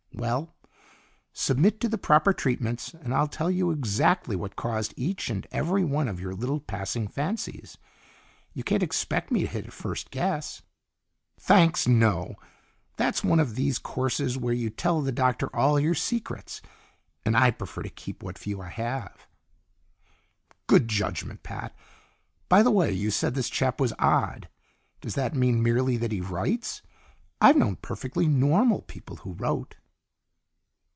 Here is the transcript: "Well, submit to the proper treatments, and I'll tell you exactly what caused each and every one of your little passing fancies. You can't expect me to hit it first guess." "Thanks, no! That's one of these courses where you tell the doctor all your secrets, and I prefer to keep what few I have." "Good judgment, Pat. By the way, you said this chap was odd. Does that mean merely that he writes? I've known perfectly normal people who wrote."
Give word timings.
"Well, 0.13 0.53
submit 1.33 1.79
to 1.79 1.89
the 1.89 1.97
proper 1.97 2.31
treatments, 2.31 2.93
and 2.93 3.11
I'll 3.11 3.27
tell 3.29 3.49
you 3.49 3.71
exactly 3.71 4.35
what 4.35 4.55
caused 4.55 4.93
each 4.95 5.31
and 5.31 5.47
every 5.51 5.83
one 5.83 6.07
of 6.07 6.19
your 6.19 6.35
little 6.35 6.59
passing 6.59 7.07
fancies. 7.07 7.79
You 8.53 8.61
can't 8.63 8.83
expect 8.83 9.31
me 9.31 9.39
to 9.41 9.47
hit 9.47 9.65
it 9.65 9.73
first 9.73 10.11
guess." 10.11 10.61
"Thanks, 11.39 11.87
no! 11.87 12.35
That's 12.97 13.23
one 13.23 13.39
of 13.39 13.55
these 13.55 13.79
courses 13.79 14.37
where 14.37 14.53
you 14.53 14.69
tell 14.69 15.01
the 15.01 15.11
doctor 15.13 15.49
all 15.55 15.79
your 15.79 15.95
secrets, 15.95 16.61
and 17.25 17.35
I 17.35 17.49
prefer 17.49 17.81
to 17.81 17.89
keep 17.89 18.21
what 18.21 18.37
few 18.37 18.61
I 18.61 18.69
have." 18.69 19.25
"Good 20.67 20.87
judgment, 20.87 21.41
Pat. 21.41 21.75
By 22.47 22.61
the 22.61 22.69
way, 22.69 22.91
you 22.91 23.09
said 23.09 23.33
this 23.33 23.49
chap 23.49 23.79
was 23.79 23.93
odd. 23.97 24.49
Does 24.99 25.15
that 25.15 25.33
mean 25.33 25.63
merely 25.63 25.97
that 25.97 26.11
he 26.11 26.21
writes? 26.21 26.83
I've 27.39 27.57
known 27.57 27.77
perfectly 27.77 28.27
normal 28.27 28.83
people 28.83 29.15
who 29.15 29.33
wrote." 29.33 29.77